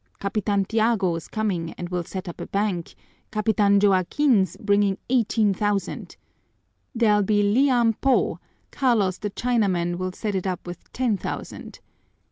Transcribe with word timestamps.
"Capitan 0.19 0.65
Tiago's 0.65 1.27
coming 1.27 1.73
and 1.73 1.89
will 1.89 2.01
set 2.03 2.27
up 2.27 2.41
a 2.41 2.47
bank; 2.47 2.95
Capitan 3.29 3.77
Joaquin's 3.79 4.57
bringing 4.57 4.97
eighteen 5.11 5.53
thousand. 5.53 6.17
There'll 6.95 7.21
be 7.21 7.43
liam 7.43 7.93
pó: 8.01 8.39
Carlos 8.71 9.19
the 9.19 9.29
Chinaman 9.29 9.97
will 9.99 10.11
set 10.13 10.33
it 10.33 10.47
up 10.47 10.65
with 10.65 10.91
ten 10.91 11.17
thousand. 11.17 11.81